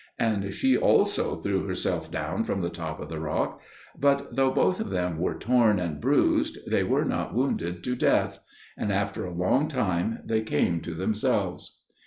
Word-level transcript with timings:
And 0.17 0.51
she 0.51 0.75
also 0.75 1.35
threw 1.35 1.67
herself 1.67 2.09
down 2.09 2.43
from 2.43 2.61
the 2.61 2.71
top 2.71 2.99
of 2.99 3.07
the 3.07 3.19
rock; 3.19 3.61
but 3.95 4.35
though 4.35 4.49
both 4.49 4.79
of 4.79 4.89
them 4.89 5.19
were 5.19 5.35
torn 5.37 5.77
and 5.77 6.01
bruised, 6.01 6.57
they 6.65 6.83
were 6.83 7.05
not 7.05 7.35
wounded 7.35 7.83
to 7.83 7.95
death. 7.95 8.39
And 8.75 8.91
after 8.91 9.25
a 9.25 9.31
long 9.31 9.67
time 9.67 10.23
they 10.25 10.41
came 10.41 10.81
to 10.81 10.95
themselves. 10.95 11.77